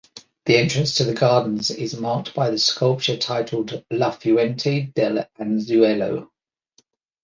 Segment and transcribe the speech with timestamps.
[0.47, 6.31] The entrance to the gardens is marked by the sculpture titled “La Fuente del Anzuelo”.